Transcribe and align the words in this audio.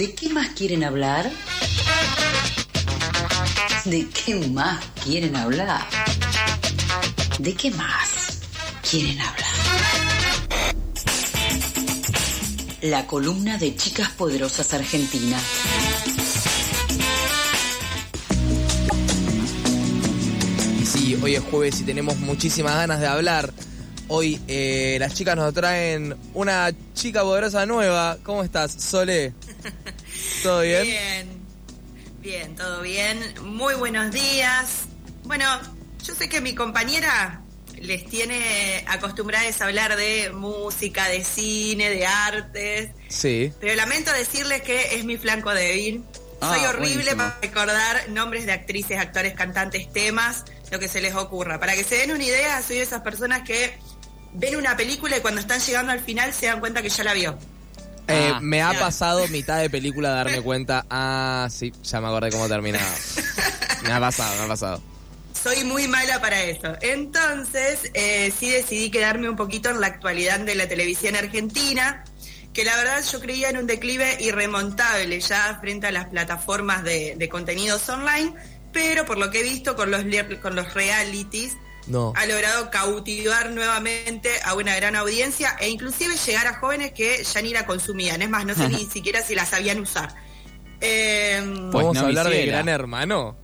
¿De 0.00 0.14
qué 0.14 0.30
más 0.30 0.48
quieren 0.52 0.82
hablar? 0.82 1.30
¿De 3.84 4.08
qué 4.08 4.34
más 4.34 4.82
quieren 5.04 5.36
hablar? 5.36 5.82
¿De 7.38 7.52
qué 7.52 7.70
más 7.72 8.40
quieren 8.90 9.20
hablar? 9.20 9.50
La 12.80 13.06
columna 13.06 13.58
de 13.58 13.76
Chicas 13.76 14.08
Poderosas 14.12 14.72
Argentinas. 14.72 15.42
Y 20.80 20.86
sí, 20.86 21.18
hoy 21.22 21.34
es 21.34 21.42
jueves 21.42 21.78
y 21.78 21.84
tenemos 21.84 22.16
muchísimas 22.20 22.74
ganas 22.74 23.00
de 23.00 23.06
hablar. 23.06 23.52
Hoy 24.08 24.40
eh, 24.48 24.96
las 24.98 25.12
chicas 25.12 25.36
nos 25.36 25.52
traen 25.52 26.16
una 26.32 26.70
chica 26.94 27.20
poderosa 27.20 27.66
nueva. 27.66 28.16
¿Cómo 28.22 28.42
estás, 28.42 28.72
Sole? 28.72 29.34
¿Todo 30.42 30.60
bien? 30.62 30.82
Bien, 30.84 31.28
bien, 32.20 32.56
todo 32.56 32.82
bien. 32.82 33.34
Muy 33.42 33.74
buenos 33.74 34.10
días. 34.12 34.82
Bueno, 35.24 35.44
yo 36.04 36.14
sé 36.14 36.28
que 36.28 36.40
mi 36.40 36.54
compañera 36.54 37.42
les 37.80 38.04
tiene 38.06 38.84
acostumbradas 38.88 39.60
a 39.60 39.66
hablar 39.66 39.96
de 39.96 40.30
música, 40.30 41.08
de 41.08 41.24
cine, 41.24 41.88
de 41.90 42.06
artes, 42.06 42.90
Sí. 43.08 43.52
pero 43.60 43.74
lamento 43.74 44.12
decirles 44.12 44.62
que 44.62 44.94
es 44.96 45.04
mi 45.04 45.16
flanco 45.16 45.52
débil. 45.54 46.02
Ah, 46.42 46.54
Soy 46.56 46.64
horrible 46.66 46.94
buenísimo. 47.14 47.16
para 47.18 47.38
recordar 47.40 48.08
nombres 48.10 48.46
de 48.46 48.52
actrices, 48.52 48.98
actores, 48.98 49.34
cantantes, 49.34 49.92
temas, 49.92 50.44
lo 50.70 50.78
que 50.78 50.88
se 50.88 51.00
les 51.00 51.14
ocurra. 51.14 51.58
Para 51.60 51.74
que 51.74 51.84
se 51.84 51.96
den 51.96 52.12
una 52.12 52.24
idea, 52.24 52.62
soy 52.62 52.76
de 52.76 52.82
esas 52.82 53.02
personas 53.02 53.42
que 53.42 53.78
ven 54.32 54.56
una 54.56 54.76
película 54.76 55.16
y 55.18 55.20
cuando 55.20 55.40
están 55.40 55.60
llegando 55.60 55.92
al 55.92 56.00
final 56.00 56.32
se 56.32 56.46
dan 56.46 56.60
cuenta 56.60 56.82
que 56.82 56.88
ya 56.88 57.04
la 57.04 57.12
vio. 57.14 57.38
Eh, 58.12 58.30
Ah, 58.34 58.40
me 58.40 58.62
ha 58.62 58.78
pasado 58.78 59.26
mitad 59.28 59.58
de 59.60 59.70
película 59.70 60.10
darme 60.10 60.40
cuenta. 60.40 60.84
Ah, 60.90 61.48
sí, 61.50 61.72
ya 61.82 62.00
me 62.00 62.08
acordé 62.08 62.30
cómo 62.30 62.48
terminaba. 62.48 62.84
Me 63.82 63.92
ha 63.92 63.98
pasado, 64.00 64.36
me 64.36 64.44
ha 64.44 64.48
pasado. 64.48 64.82
Soy 65.42 65.64
muy 65.64 65.88
mala 65.88 66.20
para 66.20 66.42
eso. 66.42 66.76
Entonces, 66.82 67.90
eh, 67.94 68.30
sí 68.38 68.50
decidí 68.50 68.90
quedarme 68.90 69.26
un 69.30 69.36
poquito 69.36 69.70
en 69.70 69.80
la 69.80 69.86
actualidad 69.86 70.38
de 70.40 70.54
la 70.54 70.68
televisión 70.68 71.16
argentina, 71.16 72.04
que 72.52 72.62
la 72.64 72.76
verdad 72.76 73.02
yo 73.10 73.20
creía 73.20 73.48
en 73.48 73.56
un 73.56 73.66
declive 73.66 74.18
irremontable 74.20 75.18
ya 75.20 75.56
frente 75.62 75.86
a 75.86 75.92
las 75.92 76.06
plataformas 76.08 76.84
de, 76.84 77.14
de 77.16 77.28
contenidos 77.30 77.88
online, 77.88 78.34
pero 78.70 79.06
por 79.06 79.16
lo 79.16 79.30
que 79.30 79.40
he 79.40 79.42
visto 79.42 79.74
con 79.76 79.90
los, 79.90 80.02
con 80.42 80.54
los 80.54 80.74
realities, 80.74 81.56
No. 81.90 82.12
ha 82.16 82.26
logrado 82.26 82.70
cautivar 82.70 83.50
nuevamente 83.50 84.30
a 84.44 84.54
una 84.54 84.74
gran 84.76 84.96
audiencia 84.96 85.56
e 85.60 85.68
inclusive 85.68 86.16
llegar 86.16 86.46
a 86.46 86.54
jóvenes 86.58 86.92
que 86.92 87.22
ya 87.24 87.42
ni 87.42 87.52
la 87.52 87.66
consumían. 87.66 88.22
Es 88.22 88.30
más, 88.30 88.44
no 88.46 88.54
sé 88.54 88.68
ni 88.68 88.84
siquiera 88.92 89.22
si 89.22 89.34
la 89.34 89.44
sabían 89.44 89.80
usar. 89.80 90.14
Eh, 90.80 91.42
Pues 91.70 91.84
¿Vamos 91.84 91.94
no 91.94 92.00
a 92.00 92.04
hablar 92.04 92.28
de. 92.30 92.46
Gran 92.46 92.68
Hermano? 92.68 93.36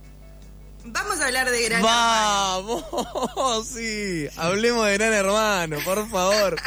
vamos 0.89 1.19
a 1.19 1.25
hablar 1.25 1.51
de 1.51 1.63
Gran 1.65 1.81
Hermano. 1.81 2.83
¡Vamos! 2.95 3.67
Sí, 3.75 4.27
hablemos 4.37 4.85
de 4.87 4.93
Gran 4.93 5.13
Hermano, 5.13 5.77
por 5.83 6.09
favor. 6.09 6.55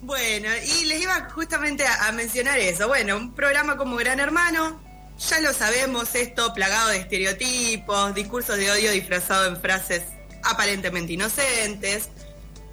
Bueno, 0.00 0.48
y 0.80 0.84
les 0.86 1.00
iba 1.02 1.28
justamente 1.30 1.86
a, 1.86 2.08
a 2.08 2.12
mencionar 2.12 2.58
eso. 2.58 2.88
Bueno, 2.88 3.16
un 3.16 3.34
programa 3.34 3.76
como 3.76 3.94
Gran 3.96 4.18
Hermano, 4.18 4.80
ya 5.28 5.38
lo 5.40 5.52
sabemos, 5.52 6.14
esto 6.16 6.52
plagado 6.54 6.88
de 6.88 6.96
estereotipos, 6.98 8.12
discursos 8.14 8.56
de 8.56 8.68
odio 8.72 8.90
disfrazado 8.90 9.46
en 9.46 9.56
frases 9.60 10.02
aparentemente 10.42 11.12
inocentes. 11.12 12.08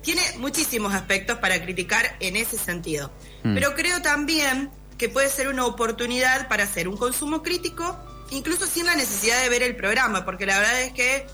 Tiene 0.02 0.22
muchísimos 0.38 0.94
aspectos 0.94 1.40
para 1.40 1.62
criticar 1.62 2.16
en 2.20 2.36
ese 2.36 2.58
sentido. 2.58 3.12
Mm. 3.44 3.54
Pero 3.54 3.76
creo 3.76 4.02
también 4.02 4.70
que 4.98 5.10
puede 5.10 5.30
ser 5.30 5.48
una 5.48 5.66
oportunidad 5.66 6.48
para 6.48 6.64
hacer 6.64 6.88
un 6.88 6.98
consumo 6.98 7.42
crítico, 7.42 7.98
incluso 8.32 8.68
sin 8.68 8.86
la 8.86 8.96
necesidad 8.96 9.42
de 9.42 9.50
ver 9.50 9.64
el 9.64 9.76
programa, 9.76 10.26
porque 10.26 10.46
la 10.46 10.60
verdad 10.60 10.82
es 10.82 10.94
que 10.94 11.26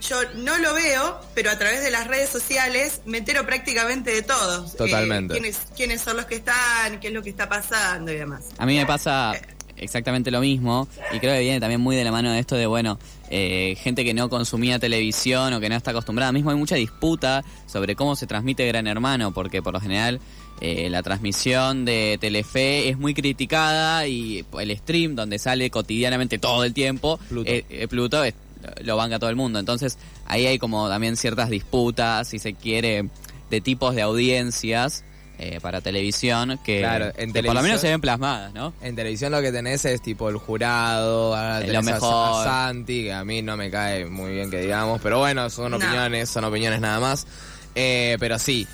yo 0.00 0.16
no 0.34 0.58
lo 0.58 0.74
veo, 0.74 1.20
pero 1.34 1.50
a 1.50 1.58
través 1.58 1.82
de 1.82 1.90
las 1.90 2.06
redes 2.06 2.28
sociales 2.28 3.00
me 3.06 3.18
entero 3.18 3.46
prácticamente 3.46 4.10
de 4.10 4.22
todos. 4.22 4.76
Totalmente. 4.76 5.34
Eh, 5.34 5.40
quiénes, 5.40 5.58
quiénes 5.74 6.02
son 6.02 6.18
los 6.18 6.26
que 6.26 6.36
están, 6.36 7.00
qué 7.00 7.08
es 7.08 7.14
lo 7.14 7.22
que 7.22 7.30
está 7.30 7.48
pasando 7.48 8.12
y 8.12 8.16
demás. 8.16 8.50
A 8.58 8.66
mí 8.66 8.76
me 8.76 8.84
pasa 8.84 9.32
exactamente 9.76 10.30
lo 10.30 10.40
mismo 10.40 10.88
y 11.12 11.18
creo 11.20 11.34
que 11.34 11.40
viene 11.40 11.60
también 11.60 11.80
muy 11.80 11.96
de 11.96 12.04
la 12.04 12.12
mano 12.12 12.30
de 12.32 12.38
esto 12.38 12.56
de, 12.56 12.66
bueno, 12.66 12.98
eh, 13.30 13.76
gente 13.80 14.04
que 14.04 14.14
no 14.14 14.28
consumía 14.28 14.78
televisión 14.78 15.52
o 15.52 15.60
que 15.60 15.68
no 15.68 15.74
está 15.76 15.90
acostumbrada. 15.90 16.32
Mismo 16.32 16.50
hay 16.50 16.56
mucha 16.56 16.76
disputa 16.76 17.44
sobre 17.66 17.96
cómo 17.96 18.16
se 18.16 18.26
transmite 18.26 18.66
Gran 18.66 18.86
Hermano, 18.86 19.32
porque 19.32 19.62
por 19.62 19.72
lo 19.74 19.80
general 19.80 20.20
eh, 20.60 20.88
la 20.90 21.02
transmisión 21.02 21.84
de 21.84 22.16
Telefe 22.20 22.88
es 22.88 22.98
muy 22.98 23.14
criticada 23.14 24.06
y 24.06 24.44
el 24.60 24.76
stream 24.78 25.14
donde 25.16 25.38
sale 25.38 25.68
cotidianamente 25.70 26.38
todo 26.38 26.64
el 26.64 26.72
tiempo, 26.72 27.18
Pluto. 27.28 27.50
eh, 27.50 27.64
eh, 27.70 27.88
Pluto 27.88 28.22
es- 28.24 28.34
lo 28.82 28.96
banca 28.96 29.18
todo 29.18 29.28
el 29.28 29.36
mundo. 29.36 29.58
Entonces 29.58 29.98
ahí 30.24 30.46
hay 30.46 30.58
como 30.58 30.88
también 30.88 31.16
ciertas 31.18 31.50
disputas, 31.50 32.28
si 32.28 32.38
se 32.38 32.54
quiere, 32.54 33.08
de 33.50 33.60
tipos 33.60 33.94
de 33.94 34.00
audiencias. 34.02 35.04
Eh, 35.38 35.58
para 35.60 35.80
televisión 35.80 36.58
que, 36.64 36.80
Claro, 36.80 37.12
en 37.16 37.32
que 37.32 37.42
por 37.42 37.54
lo 37.54 37.62
menos 37.62 37.80
se 37.80 37.88
ven 37.88 38.00
plasmadas, 38.00 38.52
¿no? 38.54 38.72
En 38.82 38.94
televisión 38.94 39.32
lo 39.32 39.42
que 39.42 39.50
tenés 39.52 39.84
es 39.84 40.00
tipo 40.02 40.28
el 40.28 40.36
jurado, 40.36 41.34
ahora 41.34 41.60
Es 41.60 41.66
tenés 41.66 41.84
lo 41.86 41.92
mejor. 41.92 42.40
a 42.40 42.44
Santi, 42.44 43.02
que 43.04 43.12
a 43.12 43.24
mí 43.24 43.42
no 43.42 43.56
me 43.56 43.70
cae 43.70 44.06
muy 44.06 44.32
bien 44.32 44.50
que 44.50 44.60
digamos, 44.60 45.00
pero 45.02 45.18
bueno, 45.18 45.50
son 45.50 45.72
No. 45.72 45.78
opiniones, 45.78 46.28
son 46.30 46.44
opiniones 46.44 46.80
nada 46.80 47.00
más. 47.00 47.26
Eh, 47.74 48.16
pero 48.20 48.38
sí, 48.38 48.66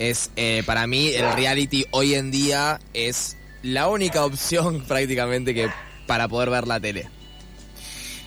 es 0.00 0.30
eh, 0.36 0.62
para 0.66 0.86
mí 0.86 1.08
el 1.10 1.32
reality 1.32 1.84
hoy 1.92 2.14
en 2.14 2.30
día 2.30 2.80
es 2.94 3.36
la 3.62 3.88
única 3.88 4.24
opción 4.24 4.82
prácticamente 4.88 5.54
que 5.54 5.70
para 6.06 6.26
poder 6.26 6.50
ver 6.50 6.66
la 6.66 6.80
tele. 6.80 7.08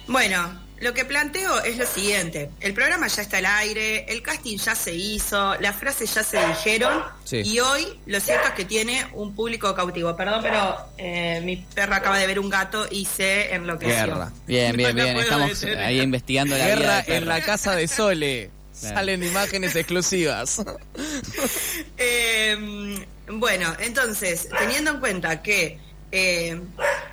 Bueno, 0.08 0.63
lo 0.84 0.94
que 0.94 1.06
planteo 1.06 1.64
es 1.64 1.78
lo 1.78 1.86
siguiente. 1.88 2.50
El 2.60 2.74
programa 2.74 3.08
ya 3.08 3.22
está 3.22 3.38
al 3.38 3.46
aire, 3.46 4.06
el 4.12 4.22
casting 4.22 4.58
ya 4.58 4.76
se 4.76 4.94
hizo, 4.94 5.56
las 5.62 5.76
frases 5.76 6.14
ya 6.14 6.24
se 6.24 6.46
dijeron 6.46 7.02
Sí. 7.24 7.38
y 7.46 7.60
hoy 7.60 7.88
lo 8.06 8.20
cierto 8.20 8.50
es 8.50 8.54
que 8.54 8.66
tiene 8.66 9.08
un 9.14 9.34
público 9.34 9.74
cautivo. 9.74 10.16
Perdón, 10.16 10.42
pero 10.44 10.78
eh, 10.98 11.42
mi 11.44 11.58
perra 11.58 11.96
acaba 11.98 12.18
de 12.18 12.28
ver 12.28 12.40
un 12.40 12.50
gato 12.50 12.86
y 12.92 13.06
se 13.06 13.54
enloqueció. 13.56 13.96
Guerra. 14.06 14.32
Bien, 14.46 14.76
bien, 14.76 14.94
bien. 14.96 15.18
Estamos 15.18 15.64
ahí 15.64 16.02
investigando 16.02 16.58
la 16.58 16.66
vida 16.66 16.76
Guerra 16.76 17.04
perro. 17.04 17.18
en 17.18 17.28
la 17.30 17.42
casa 17.42 17.76
de 17.76 17.88
Sole. 17.88 18.52
Claro. 18.80 18.96
Salen 18.98 19.24
imágenes 19.24 19.76
exclusivas. 19.78 20.62
Eh, 21.98 22.98
bueno, 23.28 23.74
entonces, 23.80 24.48
teniendo 24.60 24.92
en 24.92 25.00
cuenta 25.00 25.42
que 25.42 25.80
eh, 26.12 26.60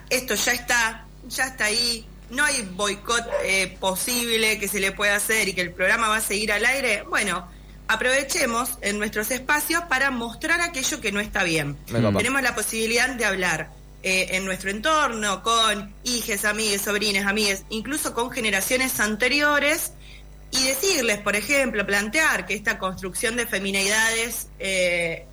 esto 0.08 0.34
ya 0.34 0.52
está, 0.52 1.06
ya 1.28 1.44
está 1.46 1.66
ahí, 1.66 2.04
no 2.30 2.44
hay 2.44 2.62
boicot 2.62 3.24
eh, 3.44 3.76
posible 3.80 4.58
que 4.58 4.68
se 4.68 4.80
le 4.80 4.92
pueda 4.92 5.16
hacer 5.16 5.48
y 5.48 5.52
que 5.52 5.60
el 5.60 5.72
programa 5.72 6.08
va 6.08 6.16
a 6.16 6.20
seguir 6.20 6.52
al 6.52 6.64
aire, 6.64 7.02
bueno, 7.02 7.48
aprovechemos 7.88 8.78
en 8.82 8.98
nuestros 8.98 9.30
espacios 9.30 9.82
para 9.88 10.10
mostrar 10.10 10.60
aquello 10.60 11.00
que 11.00 11.12
no 11.12 11.20
está 11.20 11.42
bien. 11.42 11.76
Tenemos 11.86 12.42
la 12.42 12.54
posibilidad 12.54 13.10
de 13.10 13.24
hablar 13.24 13.70
eh, 14.02 14.28
en 14.30 14.44
nuestro 14.44 14.70
entorno 14.70 15.42
con 15.42 15.92
hijes, 16.04 16.44
amigues, 16.44 16.82
sobrines, 16.82 17.26
amigues, 17.26 17.64
incluso 17.68 18.14
con 18.14 18.30
generaciones 18.30 19.00
anteriores 19.00 19.92
y 20.52 20.64
decirles, 20.64 21.18
por 21.18 21.36
ejemplo, 21.36 21.84
plantear 21.84 22.46
que 22.46 22.54
esta 22.54 22.78
construcción 22.78 23.36
de 23.36 23.46
feminidades 23.46 24.48
eh, 24.58 25.26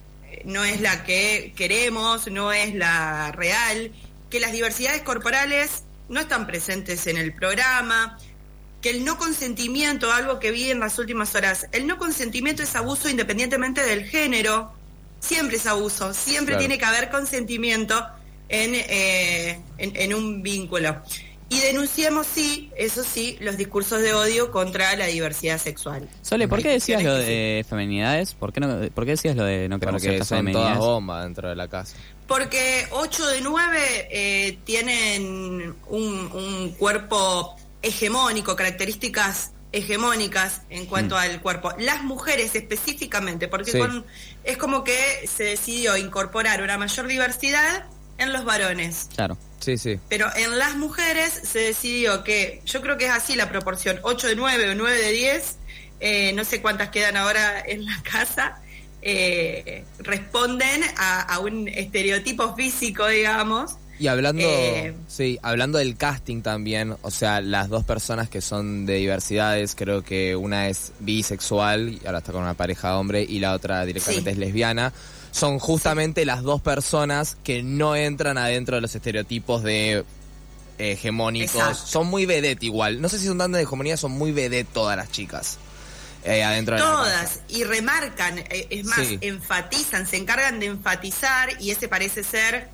no 0.45 0.63
es 0.63 0.81
la 0.81 1.03
que 1.03 1.53
queremos, 1.55 2.27
no 2.29 2.51
es 2.51 2.73
la 2.73 3.31
real, 3.31 3.91
que 4.29 4.39
las 4.39 4.51
diversidades 4.51 5.01
corporales 5.03 5.83
no 6.09 6.19
están 6.19 6.47
presentes 6.47 7.07
en 7.07 7.17
el 7.17 7.33
programa, 7.33 8.17
que 8.81 8.91
el 8.91 9.03
no 9.03 9.17
consentimiento, 9.17 10.11
algo 10.11 10.39
que 10.39 10.51
vi 10.51 10.69
en 10.71 10.79
las 10.79 10.97
últimas 10.99 11.33
horas, 11.35 11.67
el 11.71 11.87
no 11.87 11.97
consentimiento 11.97 12.63
es 12.63 12.75
abuso 12.75 13.09
independientemente 13.09 13.83
del 13.83 14.05
género, 14.05 14.71
siempre 15.19 15.57
es 15.57 15.65
abuso, 15.65 16.13
siempre 16.13 16.53
Claro. 16.53 16.59
tiene 16.59 16.77
que 16.77 16.85
haber 16.85 17.09
consentimiento 17.09 18.05
en, 18.49 18.75
eh, 18.75 19.59
en, 19.77 19.95
en 19.95 20.13
un 20.13 20.41
vínculo. 20.43 21.01
Y 21.49 21.59
denunciemos, 21.61 22.27
sí, 22.27 22.71
eso 22.75 23.03
sí, 23.05 23.37
los 23.39 23.55
discursos 23.55 24.01
de 24.01 24.13
odio 24.13 24.51
contra 24.51 24.93
la 24.97 25.05
diversidad 25.05 25.57
sexual. 25.59 26.09
Sole, 26.21 26.47
¿por 26.49 26.61
qué 26.61 26.69
decías 26.69 27.01
lo 27.03 27.15
de 27.15 27.65
feminidades? 27.69 28.33
¿Por 28.33 28.51
qué, 28.51 28.59
no, 28.59 28.89
¿Por 28.89 29.05
qué 29.05 29.11
decías 29.11 29.35
lo 29.37 29.45
de 29.45 29.69
no 29.69 29.79
queremos 29.79 30.01
Porque 30.03 30.25
son 30.25 30.51
todas 30.51 30.77
bombas 30.77 31.23
dentro 31.23 31.47
de 31.47 31.55
la 31.55 31.69
casa. 31.69 31.95
Porque 32.27 32.85
8 32.91 33.27
de 33.27 33.41
9 33.41 34.59
tienen 34.65 35.73
un, 35.87 36.31
un 36.33 36.71
cuerpo 36.77 37.55
hegemónico, 37.81 38.55
características 38.55 39.51
hegemónicas 39.71 40.61
en 40.69 40.85
cuanto 40.85 41.15
Mm. 41.15 41.19
al 41.19 41.41
cuerpo. 41.41 41.71
Las 41.79 42.03
mujeres 42.03 42.55
específicamente, 42.55 43.47
porque 43.47 43.71
Sí. 43.71 43.77
con- 43.79 44.05
es 44.43 44.57
como 44.57 44.83
que 44.83 44.97
se 45.27 45.43
decidió 45.43 45.95
incorporar 45.97 46.61
una 46.61 46.77
mayor 46.77 47.07
diversidad 47.07 47.85
en 48.17 48.33
los 48.33 48.43
varones. 48.45 49.09
Claro. 49.15 49.37
Sí, 49.59 49.77
sí. 49.77 49.99
Pero 50.09 50.27
en 50.35 50.57
las 50.57 50.75
mujeres 50.75 51.31
se 51.43 51.59
decidió 51.59 52.23
que, 52.23 52.61
yo 52.65 52.81
creo 52.81 52.97
que 52.97 53.05
es 53.05 53.11
así 53.11 53.35
la 53.35 53.49
proporción, 53.49 53.99
8 54.03 54.27
de 54.27 54.35
9 54.35 54.69
o 54.71 54.75
9 54.75 54.97
de 55.01 55.11
10, 55.11 55.55
eh, 55.99 56.33
no 56.33 56.43
sé 56.45 56.61
cuántas 56.61 56.89
quedan 56.89 57.17
ahora 57.17 57.59
en 57.65 57.85
la 57.85 58.01
casa, 58.03 58.61
eh, 59.01 59.83
responden 59.99 60.81
a, 60.97 61.21
a 61.21 61.39
un 61.39 61.67
estereotipo 61.67 62.55
físico, 62.55 63.07
digamos, 63.07 63.77
Y 63.99 64.07
hablando, 64.07 64.43
Eh, 64.47 64.93
sí, 65.07 65.39
hablando 65.41 65.79
del 65.79 65.97
casting 65.97 66.43
también, 66.43 66.95
o 67.01 67.09
sea, 67.09 67.41
las 67.41 67.67
dos 67.67 67.83
personas 67.83 68.29
que 68.29 68.41
son 68.41 68.85
de 68.85 68.95
diversidades, 68.95 69.73
creo 69.75 70.03
que 70.03 70.35
una 70.35 70.67
es 70.69 70.91
bisexual 70.99 71.89
y 71.89 72.05
ahora 72.05 72.19
está 72.19 72.31
con 72.31 72.43
una 72.43 72.53
pareja 72.53 72.89
de 72.89 72.93
hombre 72.95 73.25
y 73.27 73.39
la 73.39 73.53
otra 73.53 73.83
directamente 73.85 74.29
Sí. 74.29 74.33
es 74.33 74.37
lesbiana, 74.37 74.93
son 75.37 75.59
justamente 75.59 76.25
las 76.25 76.41
dos 76.43 76.61
personas 76.61 77.37
que 77.43 77.61
no 77.63 77.95
entran 77.95 78.37
adentro 78.37 78.75
de 78.75 78.81
los 78.81 78.95
estereotipos 78.95 79.61
de 79.63 79.99
eh, 80.79 80.91
hegemónicos. 80.91 81.55
Exacto. 81.55 81.85
Son 81.85 82.07
muy 82.07 82.25
vedette 82.25 82.63
igual. 82.63 82.99
No 83.01 83.07
sé 83.09 83.19
si 83.19 83.27
son 83.27 83.37
tan 83.37 83.51
de 83.51 83.61
hegemonía, 83.61 83.97
son 83.97 84.11
muy 84.11 84.31
vedette 84.31 84.67
todas 84.73 84.97
las 84.97 85.11
chicas. 85.11 85.57
eh, 86.23 86.43
adentro 86.43 86.75
de 86.75 86.81
la. 86.81 86.87
Todas, 86.91 87.39
y 87.47 87.63
remarcan, 87.63 88.39
eh, 88.39 88.67
es 88.69 88.83
más, 88.85 89.07
Sí. 89.07 89.17
enfatizan, 89.21 90.05
se 90.07 90.17
encargan 90.17 90.59
de 90.59 90.65
enfatizar 90.65 91.49
y 91.61 91.71
ese 91.71 91.87
parece 91.87 92.21
ser 92.23 92.67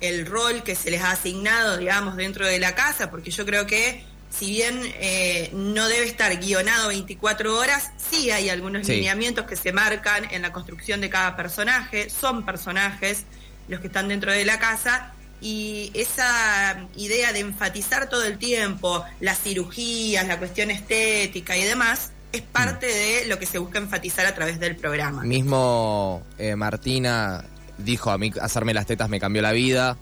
el 0.00 0.26
rol 0.26 0.62
que 0.62 0.74
se 0.74 0.90
les 0.90 1.00
ha 1.02 1.12
asignado, 1.12 1.78
digamos, 1.78 2.16
dentro 2.16 2.44
de 2.46 2.58
la 2.58 2.74
casa, 2.74 3.10
porque 3.10 3.30
yo 3.30 3.46
creo 3.46 3.66
que 3.66 4.04
si 4.30 4.46
bien 4.50 4.80
eh, 5.00 5.50
no 5.52 5.88
debe 5.88 6.06
estar 6.06 6.36
guionado 6.38 6.88
24 6.88 7.56
horas, 7.58 7.90
sí 8.10 8.30
hay 8.30 8.48
algunos 8.50 8.86
Sí. 8.86 8.94
lineamientos 8.96 9.46
que 9.46 9.56
se 9.56 9.72
marcan 9.72 10.26
en 10.30 10.42
la 10.42 10.52
construcción 10.52 11.00
de 11.00 11.10
cada 11.10 11.36
personaje, 11.36 12.10
son 12.10 12.44
personajes 12.44 13.24
los 13.68 13.80
que 13.80 13.86
están 13.88 14.08
dentro 14.08 14.32
de 14.32 14.44
la 14.44 14.58
casa. 14.58 15.12
Y 15.40 15.92
esa 15.94 16.88
idea 16.96 17.32
de 17.32 17.40
enfatizar 17.40 18.08
todo 18.08 18.24
el 18.24 18.38
tiempo 18.38 19.04
las 19.20 19.38
cirugías, 19.40 20.26
la 20.26 20.38
cuestión 20.38 20.70
estética 20.70 21.56
y 21.56 21.62
demás, 21.64 22.10
es 22.32 22.42
parte 22.42 22.86
de 22.86 23.26
lo 23.26 23.38
que 23.38 23.46
se 23.46 23.58
busca 23.58 23.78
enfatizar 23.78 24.26
a 24.26 24.34
través 24.34 24.58
del 24.60 24.74
programa. 24.76 25.22
Mismo 25.22 26.22
eh, 26.38 26.56
Martina 26.56 27.44
dijo 27.78 28.10
a 28.10 28.18
mí 28.18 28.32
hacerme 28.40 28.74
las 28.74 28.86
tetas 28.86 29.08
me 29.08 29.20
cambió 29.20 29.40
la 29.42 29.52
vida. 29.52 29.96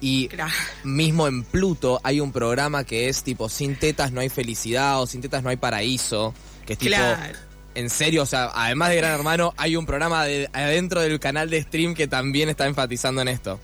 Y 0.00 0.28
Claro. 0.28 0.52
mismo 0.84 1.26
en 1.26 1.42
Pluto 1.44 2.00
hay 2.04 2.20
un 2.20 2.32
programa 2.32 2.84
que 2.84 3.08
es 3.08 3.22
tipo 3.22 3.48
sin 3.48 3.76
tetas 3.78 4.12
no 4.12 4.20
hay 4.20 4.28
felicidad 4.28 5.00
o 5.00 5.06
sin 5.06 5.20
tetas 5.22 5.42
no 5.42 5.48
hay 5.50 5.56
paraíso. 5.56 6.34
Que 6.66 6.74
es 6.74 6.78
tipo, 6.78 6.94
Claro. 6.96 7.38
en 7.74 7.90
serio, 7.90 8.22
o 8.22 8.26
sea, 8.26 8.50
además 8.54 8.90
de 8.90 8.96
Gran 8.96 9.12
Hermano, 9.12 9.54
hay 9.56 9.76
un 9.76 9.86
programa 9.86 10.24
de, 10.24 10.50
adentro 10.52 11.00
del 11.00 11.18
canal 11.20 11.48
de 11.50 11.62
stream 11.62 11.94
que 11.94 12.06
también 12.08 12.48
está 12.48 12.66
enfatizando 12.66 13.22
en 13.22 13.28
esto. 13.28 13.58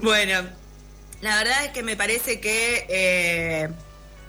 Bueno, 0.00 0.42
la 1.20 1.36
verdad 1.36 1.64
es 1.64 1.70
que 1.72 1.82
me 1.82 1.96
parece 1.96 2.40
que 2.40 2.86
eh, 2.88 3.68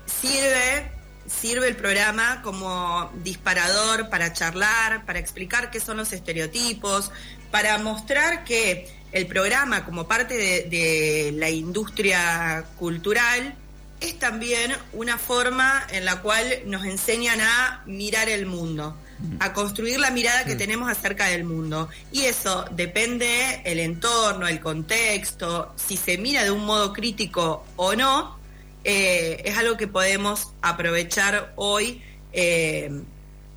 sirve, 0.05 0.91
sirve 1.27 1.67
el 1.67 1.75
programa 1.75 2.41
como 2.41 3.11
disparador 3.23 4.09
para 4.09 4.33
charlar, 4.33 5.05
para 5.05 5.19
explicar 5.19 5.69
qué 5.71 5.79
son 5.79 5.97
los 5.97 6.11
estereotipos, 6.11 7.11
para 7.51 7.77
mostrar 7.77 8.43
que 8.43 8.89
el 9.11 9.27
programa 9.27 9.85
como 9.85 10.07
parte 10.07 10.35
de, 10.35 10.63
de 10.69 11.31
la 11.35 11.49
industria 11.49 12.65
cultural 12.77 13.55
es 14.01 14.17
también 14.17 14.73
una 14.93 15.17
forma 15.17 15.85
en 15.91 16.05
la 16.05 16.21
cual 16.21 16.45
nos 16.65 16.85
enseñan 16.85 17.41
a 17.41 17.83
mirar 17.85 18.29
el 18.29 18.45
mundo, 18.45 18.95
a 19.39 19.51
construir 19.51 19.99
la 19.99 20.11
mirada 20.11 20.45
que 20.45 20.55
tenemos 20.55 20.89
acerca 20.89 21.27
del 21.27 21.43
mundo. 21.43 21.89
Y 22.11 22.21
eso 22.21 22.65
depende 22.71 23.61
el 23.65 23.79
entorno, 23.79 24.47
el 24.47 24.61
contexto, 24.61 25.73
si 25.75 25.97
se 25.97 26.17
mira 26.17 26.43
de 26.43 26.51
un 26.51 26.65
modo 26.65 26.93
crítico 26.93 27.65
o 27.75 27.95
no, 27.95 28.39
eh, 28.85 29.41
es 29.43 29.57
algo 29.57 29.75
que 29.75 29.87
podemos 29.87 30.53
aprovechar 30.61 31.51
hoy, 31.57 32.01
eh, 32.31 32.89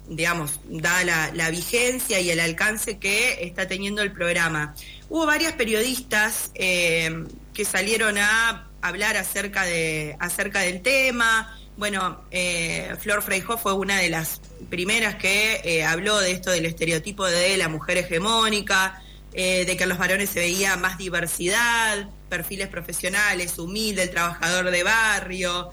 digamos, 0.08 0.58
dada 0.64 1.04
la, 1.04 1.30
la 1.32 1.50
vigencia 1.50 2.18
y 2.18 2.30
el 2.30 2.40
alcance 2.40 2.98
que 2.98 3.44
está 3.44 3.68
teniendo 3.68 4.02
el 4.02 4.10
programa. 4.10 4.74
Hubo 5.12 5.26
varias 5.26 5.52
periodistas 5.52 6.52
eh, 6.54 7.26
que 7.52 7.66
salieron 7.66 8.16
a 8.16 8.70
hablar 8.80 9.18
acerca, 9.18 9.62
de, 9.64 10.16
acerca 10.18 10.60
del 10.60 10.80
tema. 10.80 11.54
Bueno, 11.76 12.24
eh, 12.30 12.96
Flor 12.98 13.20
Freijó 13.20 13.58
fue 13.58 13.74
una 13.74 13.98
de 13.98 14.08
las 14.08 14.40
primeras 14.70 15.16
que 15.16 15.60
eh, 15.64 15.84
habló 15.84 16.18
de 16.18 16.30
esto 16.30 16.50
del 16.50 16.64
estereotipo 16.64 17.26
de 17.26 17.58
la 17.58 17.68
mujer 17.68 17.98
hegemónica, 17.98 19.02
de 19.34 19.74
que 19.76 19.82
en 19.82 19.90
los 19.90 19.98
varones 19.98 20.30
se 20.30 20.40
veía 20.40 20.76
más 20.76 20.96
diversidad, 20.96 22.08
perfiles 22.30 22.68
profesionales, 22.68 23.58
humilde, 23.58 24.04
el 24.04 24.10
trabajador 24.10 24.70
de 24.70 24.82
barrio 24.82 25.68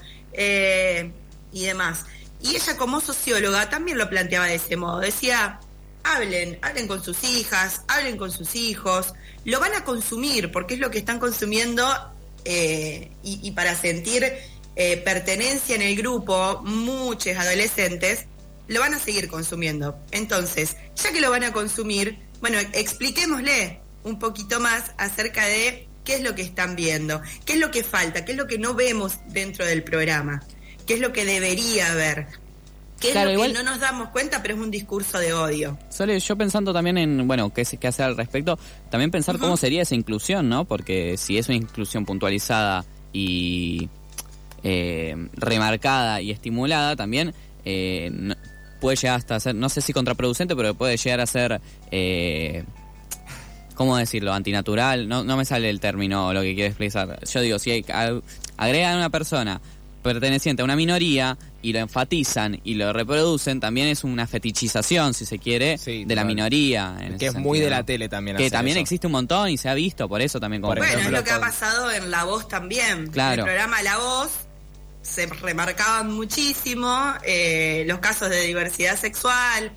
y 1.50 1.64
demás. 1.64 2.04
Y 2.42 2.56
ella 2.56 2.76
como 2.76 3.00
socióloga 3.00 3.70
también 3.70 3.96
lo 3.96 4.10
planteaba 4.10 4.48
de 4.48 4.56
ese 4.56 4.76
modo. 4.76 5.00
Decía, 5.00 5.60
hablen, 6.14 6.58
hablen 6.62 6.86
con 6.86 7.02
sus 7.02 7.24
hijas, 7.24 7.82
hablen 7.88 8.16
con 8.16 8.30
sus 8.30 8.54
hijos, 8.54 9.14
lo 9.44 9.60
van 9.60 9.74
a 9.74 9.84
consumir 9.84 10.52
porque 10.52 10.74
es 10.74 10.80
lo 10.80 10.90
que 10.90 10.98
están 10.98 11.18
consumiendo 11.18 11.84
eh, 12.44 13.10
y, 13.22 13.50
para 13.52 13.74
sentir 13.74 14.32
eh, 14.76 14.96
pertenencia 14.98 15.74
en 15.74 15.82
el 15.82 15.96
grupo, 15.96 16.62
muchos 16.64 17.36
adolescentes 17.36 18.26
lo 18.68 18.80
van 18.80 18.94
a 18.94 18.98
seguir 18.98 19.28
consumiendo. 19.28 19.98
Entonces, 20.12 20.76
ya 20.94 21.12
que 21.12 21.20
lo 21.20 21.30
van 21.30 21.44
a 21.44 21.52
consumir, 21.52 22.18
bueno, 22.40 22.58
expliquémosle 22.72 23.80
un 24.04 24.18
poquito 24.18 24.60
más 24.60 24.92
acerca 24.96 25.44
de 25.46 25.88
qué 26.04 26.14
es 26.14 26.22
lo 26.22 26.34
que 26.34 26.42
están 26.42 26.76
viendo, 26.76 27.20
qué 27.44 27.54
es 27.54 27.58
lo 27.58 27.70
que 27.70 27.84
falta, 27.84 28.24
qué 28.24 28.32
es 28.32 28.38
lo 28.38 28.46
que 28.46 28.58
no 28.58 28.74
vemos 28.74 29.18
dentro 29.26 29.66
del 29.66 29.82
programa, 29.82 30.42
qué 30.86 30.94
es 30.94 31.00
lo 31.00 31.12
que 31.12 31.24
debería 31.24 31.92
haber, 31.92 32.28
qué 33.00 33.12
Claro, 33.12 33.30
es 33.30 33.36
lo 33.36 33.44
igual- 33.44 33.52
que 33.56 33.64
no 33.64 33.70
nos 33.70 33.80
damos 33.80 34.08
cuenta, 34.10 34.42
pero 34.42 34.54
es 34.54 34.60
un 34.60 34.70
discurso 34.70 35.18
de 35.18 35.32
odio. 35.32 35.78
Sole, 35.88 36.18
yo 36.20 36.36
pensando 36.36 36.72
también 36.72 36.98
en, 36.98 37.26
bueno, 37.26 37.52
qué, 37.52 37.64
qué 37.64 37.88
hacer 37.88 38.04
al 38.06 38.16
respecto, 38.16 38.58
también 38.90 39.10
pensar 39.10 39.38
cómo 39.38 39.56
sería 39.56 39.82
esa 39.82 39.94
inclusión, 39.94 40.48
¿no? 40.48 40.64
Porque 40.66 41.16
si 41.16 41.38
es 41.38 41.48
una 41.48 41.56
inclusión 41.56 42.04
puntualizada 42.04 42.84
y 43.12 43.88
eh, 44.62 45.16
remarcada 45.32 46.20
y 46.20 46.30
estimulada, 46.30 46.94
también 46.96 47.34
eh, 47.64 48.10
no- 48.12 48.34
puede 48.80 48.96
llegar 48.96 49.16
hasta 49.18 49.38
ser, 49.40 49.54
no 49.54 49.68
sé 49.68 49.80
si 49.80 49.92
contraproducente, 49.92 50.54
pero 50.56 50.74
puede 50.74 50.96
llegar 50.96 51.20
a 51.20 51.26
ser, 51.26 51.60
eh, 51.90 52.64
¿cómo 53.74 53.96
decirlo? 53.96 54.32
Antinatural, 54.32 55.08
no, 55.08 55.24
no 55.24 55.36
me 55.36 55.44
sale 55.44 55.70
el 55.70 55.80
término 55.80 56.32
lo 56.32 56.42
que 56.42 56.54
quiero 56.54 56.68
expresar. 56.68 57.18
Yo 57.26 57.40
digo, 57.40 57.58
si 57.58 57.70
hay- 57.70 57.82
ag- 57.84 58.22
agregan 58.56 58.94
a 58.94 58.96
una 58.96 59.10
persona 59.10 59.60
perteneciente 60.02 60.62
a 60.62 60.64
una 60.64 60.76
minoría 60.76 61.36
y 61.62 61.72
lo 61.72 61.78
enfatizan 61.80 62.60
y 62.64 62.74
lo 62.74 62.92
reproducen, 62.92 63.60
también 63.60 63.88
es 63.88 64.02
una 64.04 64.26
fetichización, 64.26 65.14
si 65.14 65.26
se 65.26 65.38
quiere, 65.38 65.78
Sí, 65.78 66.04
de 66.04 66.14
la 66.14 66.24
minoría. 66.24 66.96
en 67.00 67.18
Que 67.18 67.26
es 67.26 67.34
muy 67.34 67.60
de 67.60 67.70
la 67.70 67.82
tele 67.84 68.08
también. 68.08 68.36
Que 68.36 68.50
también 68.50 68.76
eso. 68.76 68.82
existe 68.82 69.06
un 69.06 69.12
montón 69.12 69.48
y 69.50 69.56
se 69.58 69.68
ha 69.68 69.74
visto, 69.74 70.08
por 70.08 70.22
eso 70.22 70.40
también 70.40 70.62
como 70.62 70.74
Bueno, 70.74 70.98
es 70.98 71.10
lo 71.10 71.22
que 71.24 71.30
ha 71.30 71.40
pasado 71.40 71.90
en 71.90 72.10
La 72.10 72.24
Voz 72.24 72.48
también. 72.48 73.08
Claro. 73.08 73.34
En 73.34 73.38
el 73.40 73.44
programa 73.44 73.82
La 73.82 73.98
Voz 73.98 74.30
se 75.02 75.26
remarcaban 75.26 76.12
muchísimo 76.12 77.14
eh, 77.24 77.84
los 77.86 77.98
casos 78.00 78.30
de 78.30 78.40
diversidad 78.42 78.96
sexual, 78.98 79.72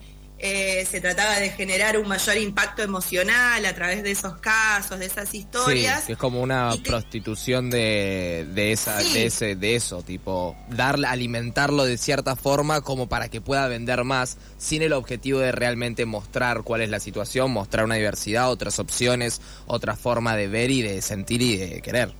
eh, 0.45 0.85
se 0.91 1.00
trataba 1.00 1.39
de 1.39 1.51
generar 1.51 1.97
un 1.97 2.05
mayor 2.05 2.35
impacto 2.35 2.83
emocional 2.83 3.65
a 3.65 3.73
través 3.73 4.03
de 4.03 4.12
esos 4.12 4.39
casos, 4.39 5.00
de 5.00 5.05
esas 5.05 5.33
historias. 5.33 6.01
Sí, 6.01 6.07
que 6.07 6.12
es 6.13 6.17
como 6.19 6.41
una 6.41 6.73
prostitución 6.83 7.69
de, 7.69 8.45
de 8.53 8.73
esa, 8.73 9.00
Sí. 9.00 9.13
de 9.13 9.25
ese, 9.27 9.55
de 9.55 9.75
eso, 9.75 10.01
tipo, 10.01 10.57
darle, 10.69 11.07
alimentarlo 11.07 11.85
de 11.85 11.97
cierta 11.97 12.35
forma 12.35 12.81
como 12.81 13.07
para 13.07 13.29
que 13.29 13.39
pueda 13.39 13.69
vender 13.69 14.03
más, 14.03 14.35
sin 14.57 14.81
el 14.81 14.91
objetivo 14.91 15.39
de 15.39 15.53
realmente 15.53 16.05
mostrar 16.05 16.63
cuál 16.63 16.81
es 16.81 16.89
la 16.89 17.00
situación, 17.00 17.50
mostrar 17.51 17.85
una 17.85 17.95
diversidad, 17.95 18.51
otras 18.51 18.79
opciones, 18.79 19.39
otra 19.65 19.95
forma 19.95 20.35
de 20.35 20.50
ver 20.50 20.71
y 20.71 20.81
de 20.81 21.01
sentir 21.01 21.41
y 21.41 21.55
de 21.55 21.81
querer. 21.81 22.13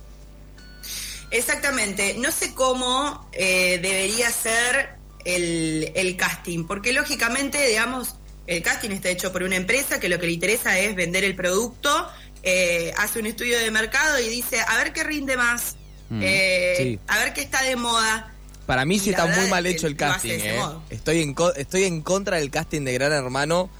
Exactamente. 1.30 2.14
No 2.18 2.30
sé 2.32 2.54
cómo 2.54 3.28
eh, 3.32 3.78
debería 3.82 4.30
ser 4.30 5.03
el, 5.24 5.92
el 5.94 6.16
casting, 6.16 6.64
porque 6.66 6.92
lógicamente, 6.92 7.66
digamos, 7.66 8.16
el 8.46 8.62
casting 8.62 8.90
está 8.90 9.08
hecho 9.08 9.32
por 9.32 9.42
una 9.42 9.56
empresa 9.56 9.98
que 10.00 10.08
lo 10.08 10.18
que 10.18 10.26
le 10.26 10.32
interesa 10.32 10.78
es 10.78 10.94
vender 10.94 11.24
el 11.24 11.34
producto, 11.34 12.08
eh, 12.42 12.92
hace 12.98 13.18
un 13.20 13.26
estudio 13.26 13.58
de 13.58 13.70
mercado 13.70 14.18
y 14.20 14.28
dice, 14.28 14.60
a 14.60 14.76
ver 14.76 14.92
qué 14.92 15.02
rinde 15.04 15.36
más, 15.36 15.76
Mm, 16.10 16.20
eh, 16.22 16.74
sí. 16.76 16.98
a 17.08 17.18
ver 17.18 17.32
qué 17.32 17.40
está 17.40 17.62
de 17.62 17.76
moda. 17.76 18.30
Para 18.66 18.84
mí 18.84 18.96
Y 18.96 18.98
sí 18.98 19.10
está 19.10 19.24
muy 19.26 19.48
mal 19.48 19.64
hecho 19.64 19.86
el 19.86 19.96
casting, 19.96 20.38
eh. 20.38 20.60
Estoy 20.90 21.22
en, 21.22 21.32
co- 21.32 21.54
estoy 21.54 21.84
en 21.84 22.02
contra 22.02 22.36
del 22.36 22.50
casting 22.50 22.82
de 22.82 22.92
Gran 22.92 23.12
Hermano 23.12 23.70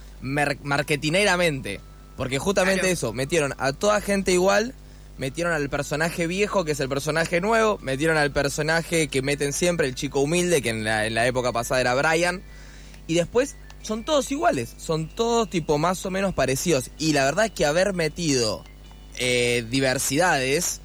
marketineramente. 0.62 1.80
Porque 2.16 2.38
justamente 2.38 2.80
Claro. 2.80 2.92
eso, 2.94 3.12
metieron 3.12 3.54
a 3.58 3.72
toda 3.72 4.00
gente 4.00 4.30
igual, 4.32 4.74
metieron 5.18 5.52
al 5.52 5.68
personaje 5.71 6.26
viejo, 6.26 6.64
que 6.64 6.73
es 6.73 6.80
el 6.80 6.88
personaje 6.88 7.40
nuevo, 7.40 7.78
metieron 7.80 8.16
al 8.16 8.33
personaje 8.33 9.09
que 9.09 9.23
meten 9.23 9.52
siempre, 9.52 9.87
el 9.87 9.94
chico 9.94 10.21
humilde, 10.21 10.62
que 10.62 10.71
en 10.71 10.85
la, 10.85 11.06
en 11.06 11.14
la 11.14 11.26
época 11.26 11.52
pasada 11.52 11.80
era 11.80 11.94
Brian, 11.94 12.42
y 13.06 13.14
después 13.14 13.56
son 13.83 14.04
todos 14.04 14.30
iguales, 14.33 14.75
son 14.78 15.09
todos 15.09 15.50
tipo 15.50 15.78
más 15.78 16.04
o 16.06 16.11
menos 16.11 16.35
parecidos. 16.35 16.90
Y 16.99 17.12
la 17.12 17.25
verdad 17.25 17.47
es 17.47 17.52
que 17.52 17.66
haber 17.66 17.92
metido 17.92 18.64
eh, 19.16 19.64
diversidades 19.71 20.80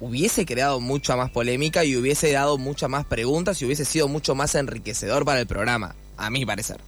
hubiese 0.00 0.46
creado 0.46 0.80
mucha 0.80 1.16
más 1.16 1.30
polémica 1.30 1.84
y 1.84 1.96
hubiese 1.96 2.32
dado 2.32 2.56
muchas 2.56 2.88
más 2.88 3.04
preguntas 3.04 3.60
y 3.60 3.66
hubiese 3.66 3.84
sido 3.84 4.08
mucho 4.08 4.34
más 4.34 4.54
enriquecedor 4.54 5.24
para 5.24 5.40
el 5.40 5.46
programa, 5.46 5.94
a 6.16 6.30
mi 6.30 6.46
parecer. 6.46 6.80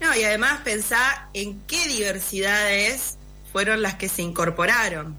No, 0.00 0.14
y 0.14 0.24
además 0.24 0.60
pensá 0.64 1.28
en 1.32 1.60
qué 1.62 1.88
diversidades 1.88 3.16
fueron 3.52 3.82
las 3.82 3.94
que 3.94 4.08
se 4.08 4.22
incorporaron. 4.22 5.16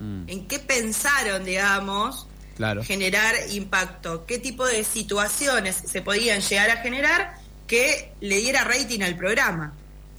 Mm. 0.00 0.28
en 0.28 0.46
qué 0.46 0.58
pensaron, 0.58 1.44
digamos, 1.44 2.26
Claro. 2.56 2.82
generar 2.84 3.34
impacto, 3.50 4.24
qué 4.26 4.38
tipo 4.38 4.66
de 4.66 4.82
situaciones 4.84 5.76
se 5.86 6.02
podían 6.02 6.40
llegar 6.40 6.70
a 6.70 6.76
generar 6.78 7.34
que 7.66 8.12
le 8.20 8.36
diera 8.36 8.64
rating 8.64 9.00
al 9.02 9.16
programa. 9.16 9.74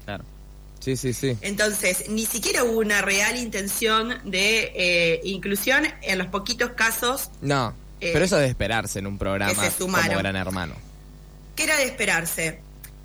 Claro. 0.06 0.24
Sí, 0.80 0.96
sí, 0.96 1.14
sí. 1.14 1.36
Entonces, 1.42 2.10
ni 2.10 2.26
siquiera 2.26 2.64
hubo 2.64 2.80
una 2.80 3.02
real 3.02 3.36
intención 3.38 4.20
de 4.24 4.72
eh, 4.76 5.22
inclusión 5.24 5.86
en 6.02 6.18
los 6.18 6.28
poquitos 6.28 6.72
casos 6.72 7.30
No, 7.42 7.74
Eh, 8.00 8.12
pero 8.14 8.26
eso 8.26 8.36
es 8.38 8.44
de 8.44 8.48
esperarse 8.50 9.00
en 9.00 9.08
un 9.08 9.18
programa 9.18 9.54
que 9.54 9.72
se 9.72 9.78
como. 9.78 9.98
Gran 9.98 10.36
Hermano. 10.36 10.76
que 11.56 11.64
era 11.64 11.76
de 11.78 11.86
esperarse. 11.86 12.60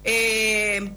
Eh, 0.04 0.92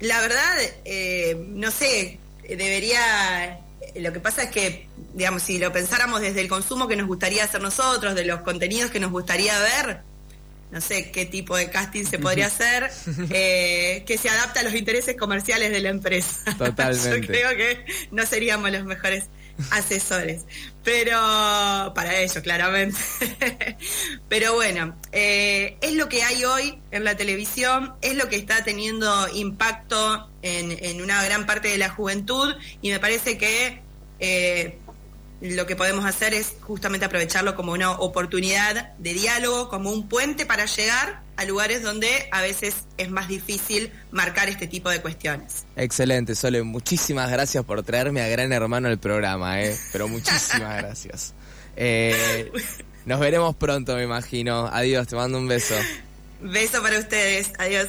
la 0.00 0.20
verdad, 0.20 0.56
eh, 0.84 1.36
no 1.48 1.70
sé, 1.70 2.18
debería... 2.48 3.60
Lo 3.96 4.12
que 4.12 4.20
pasa 4.20 4.44
es 4.44 4.50
que, 4.50 4.85
digamos, 5.16 5.42
si 5.42 5.58
lo 5.58 5.72
pensáramos 5.72 6.20
desde 6.20 6.42
el 6.42 6.48
consumo 6.48 6.86
que 6.86 6.94
nos 6.94 7.06
gustaría 7.06 7.42
hacer 7.42 7.62
nosotros, 7.62 8.14
de 8.14 8.26
los 8.26 8.42
contenidos 8.42 8.90
que 8.90 9.00
nos 9.00 9.10
gustaría 9.10 9.58
ver, 9.58 10.02
no 10.70 10.80
sé 10.82 11.10
qué 11.10 11.24
tipo 11.24 11.56
de 11.56 11.70
casting 11.70 12.04
se 12.04 12.18
podría 12.18 12.48
hacer, 12.48 12.90
eh, 13.30 14.04
que 14.06 14.18
se 14.18 14.28
adapta 14.28 14.60
a 14.60 14.62
los 14.62 14.74
intereses 14.74 15.16
comerciales 15.16 15.70
de 15.72 15.80
la 15.80 15.88
empresa. 15.88 16.54
Totalmente. 16.58 17.20
Yo 17.20 17.26
creo 17.26 17.56
que 17.56 17.86
no 18.10 18.26
seríamos 18.26 18.70
los 18.70 18.84
mejores 18.84 19.24
asesores, 19.70 20.44
pero 20.84 21.16
para 21.94 22.20
ello, 22.20 22.42
claramente. 22.42 22.98
pero 24.28 24.52
bueno, 24.52 24.98
eh, 25.12 25.78
es 25.80 25.94
lo 25.94 26.10
que 26.10 26.24
hay 26.24 26.44
hoy 26.44 26.78
en 26.90 27.04
la 27.04 27.16
televisión, 27.16 27.94
es 28.02 28.16
lo 28.16 28.28
que 28.28 28.36
está 28.36 28.64
teniendo 28.64 29.28
impacto 29.32 30.28
en, 30.42 30.72
en 30.84 31.00
una 31.00 31.24
gran 31.24 31.46
parte 31.46 31.68
de 31.68 31.78
la 31.78 31.88
juventud 31.88 32.54
y 32.82 32.90
me 32.90 33.00
parece 33.00 33.38
que 33.38 33.86
eh, 34.18 34.78
lo 35.40 35.66
que 35.66 35.76
podemos 35.76 36.04
hacer 36.04 36.32
es 36.34 36.54
justamente 36.60 37.06
aprovecharlo 37.06 37.54
como 37.54 37.72
una 37.72 37.92
oportunidad 37.92 38.94
de 38.96 39.12
diálogo, 39.12 39.68
como 39.68 39.90
un 39.90 40.08
puente 40.08 40.46
para 40.46 40.64
llegar 40.64 41.20
a 41.36 41.44
lugares 41.44 41.82
donde 41.82 42.28
a 42.32 42.40
veces 42.40 42.74
es 42.96 43.10
más 43.10 43.28
difícil 43.28 43.92
marcar 44.10 44.48
este 44.48 44.66
tipo 44.66 44.88
de 44.88 45.00
cuestiones. 45.02 45.66
Excelente, 45.76 46.34
Sole. 46.34 46.62
Muchísimas 46.62 47.30
gracias 47.30 47.64
por 47.64 47.82
traerme 47.82 48.22
a 48.22 48.28
Gran 48.28 48.52
Hermano 48.52 48.88
al 48.88 48.98
programa, 48.98 49.60
¿eh? 49.60 49.76
Pero 49.92 50.08
muchísimas 50.08 50.78
gracias. 50.82 51.34
Eh, 51.76 52.50
nos 53.04 53.20
veremos 53.20 53.54
pronto, 53.56 53.94
me 53.94 54.04
imagino. 54.04 54.66
Adiós, 54.72 55.06
te 55.06 55.16
mando 55.16 55.36
un 55.38 55.46
beso. 55.46 55.74
Beso 56.40 56.80
para 56.82 56.98
ustedes, 56.98 57.52
adiós. 57.58 57.88